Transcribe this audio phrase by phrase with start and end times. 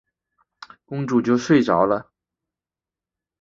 [0.87, 2.09] 公主就睡着了。